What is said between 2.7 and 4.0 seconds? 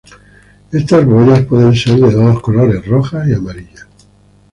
rojas y amarillas.